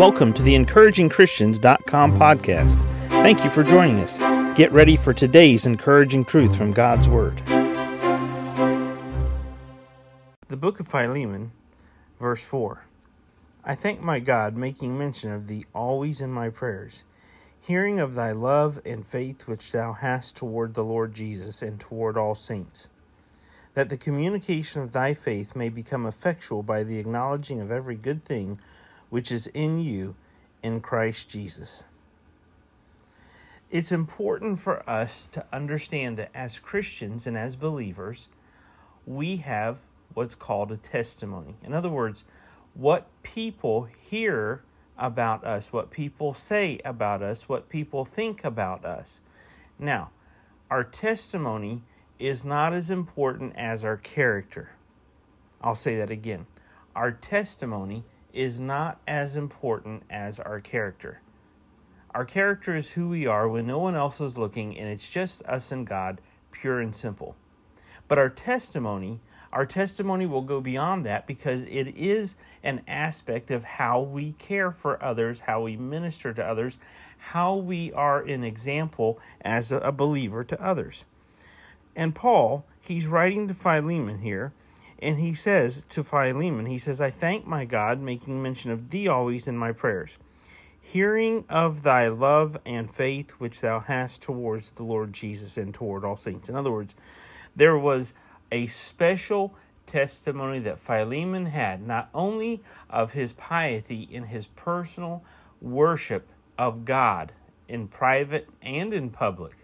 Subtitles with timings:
[0.00, 2.76] Welcome to the encouragingchristians.com podcast.
[3.08, 4.16] Thank you for joining us.
[4.56, 7.36] Get ready for today's encouraging truth from God's Word.
[10.48, 11.52] The book of Philemon,
[12.18, 12.82] verse 4.
[13.62, 17.04] I thank my God, making mention of thee always in my prayers,
[17.60, 22.16] hearing of thy love and faith which thou hast toward the Lord Jesus and toward
[22.16, 22.88] all saints,
[23.74, 28.24] that the communication of thy faith may become effectual by the acknowledging of every good
[28.24, 28.58] thing
[29.10, 30.16] which is in you
[30.62, 31.84] in Christ Jesus.
[33.70, 38.28] It's important for us to understand that as Christians and as believers,
[39.06, 39.78] we have
[40.14, 41.54] what's called a testimony.
[41.62, 42.24] In other words,
[42.74, 44.62] what people hear
[44.98, 49.20] about us, what people say about us, what people think about us.
[49.78, 50.10] Now,
[50.70, 51.82] our testimony
[52.18, 54.70] is not as important as our character.
[55.62, 56.46] I'll say that again.
[56.94, 61.20] Our testimony is not as important as our character.
[62.14, 65.42] Our character is who we are when no one else is looking and it's just
[65.44, 67.36] us and God, pure and simple.
[68.08, 69.20] But our testimony,
[69.52, 74.72] our testimony will go beyond that because it is an aspect of how we care
[74.72, 76.78] for others, how we minister to others,
[77.18, 81.04] how we are an example as a believer to others.
[81.94, 84.52] And Paul, he's writing to Philemon here,
[85.02, 89.08] and he says to Philemon, he says, I thank my God, making mention of thee
[89.08, 90.18] always in my prayers,
[90.80, 96.04] hearing of thy love and faith which thou hast towards the Lord Jesus and toward
[96.04, 96.48] all saints.
[96.48, 96.94] In other words,
[97.56, 98.14] there was
[98.52, 99.54] a special
[99.86, 105.24] testimony that Philemon had, not only of his piety in his personal
[105.60, 107.32] worship of God
[107.68, 109.56] in private and in public,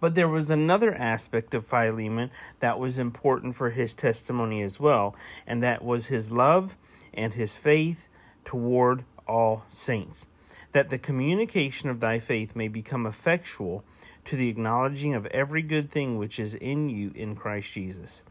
[0.00, 5.16] but there was another aspect of Philemon that was important for his testimony as well,
[5.46, 6.76] and that was his love
[7.14, 8.08] and his faith
[8.44, 10.26] toward all saints.
[10.72, 13.84] That the communication of thy faith may become effectual
[14.24, 18.24] to the acknowledging of every good thing which is in you in Christ Jesus.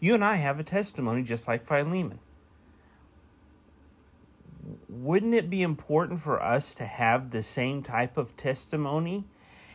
[0.00, 2.18] You and I have a testimony just like Philemon.
[4.88, 9.24] Wouldn't it be important for us to have the same type of testimony?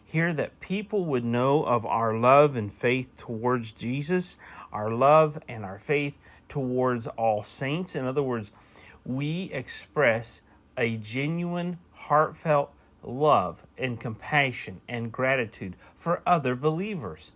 [0.09, 4.37] Here that people would know of our love and faith towards Jesus,
[4.73, 7.95] our love and our faith towards all saints.
[7.95, 8.51] In other words,
[9.05, 10.41] we express
[10.77, 17.31] a genuine, heartfelt love and compassion and gratitude for other believers.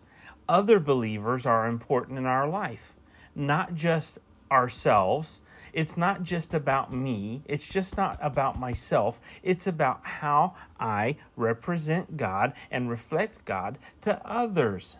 [0.49, 2.93] Other believers are important in our life,
[3.35, 4.17] not just
[4.53, 5.41] ourselves
[5.73, 9.19] it's not just about me, it's just not about myself.
[9.41, 14.97] It's about how I represent God and reflect God to others.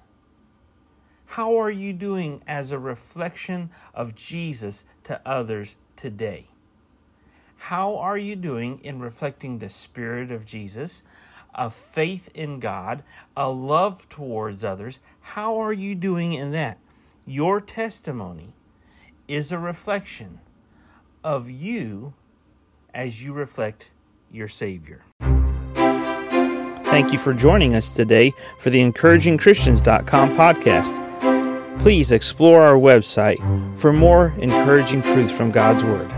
[1.27, 6.47] How are you doing as a reflection of Jesus to others today?
[7.57, 11.03] How are you doing in reflecting the Spirit of Jesus,
[11.53, 13.03] a faith in God,
[13.37, 14.99] a love towards others?
[15.21, 16.79] How are you doing in that?
[17.25, 18.53] Your testimony
[19.27, 20.39] is a reflection
[21.23, 22.13] of you
[22.93, 23.89] as you reflect
[24.31, 25.03] your Savior.
[26.85, 31.79] Thank you for joining us today for the encouragingchristians.com podcast.
[31.79, 33.39] Please explore our website
[33.77, 36.12] for more encouraging truths from God's Word.